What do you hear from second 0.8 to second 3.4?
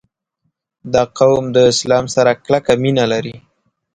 •دا قوم د اسلام سره کلکه مینه لري.